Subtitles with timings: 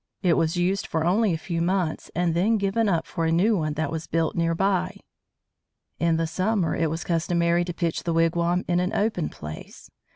[0.23, 3.55] It was used for only a few months, and then given up for a new
[3.55, 4.99] one that was built near by.
[5.99, 9.91] In the summer it was customary to pitch the wigwam in an open place.